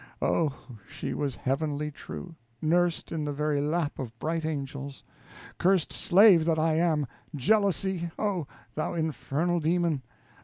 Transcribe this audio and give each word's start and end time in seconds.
Oh, 0.19 0.55
she 0.89 1.13
was 1.13 1.35
heavenly 1.35 1.91
true, 1.91 2.33
nursed 2.59 3.11
in 3.11 3.23
the 3.23 3.31
very 3.31 3.61
lap 3.61 3.99
of 3.99 4.17
bright 4.17 4.43
angels! 4.45 5.03
Cursed 5.59 5.93
slave 5.93 6.43
that 6.45 6.57
I 6.57 6.73
am! 6.73 7.05
Jealousy, 7.35 8.09
oh! 8.17 8.47
thou 8.73 8.95
infernal 8.95 9.59
demon! 9.59 10.01